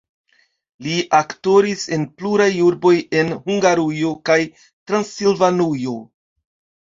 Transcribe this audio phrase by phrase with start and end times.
[0.85, 5.97] Li aktoris en pluraj urboj en Hungarujo kaj Transilvanujo.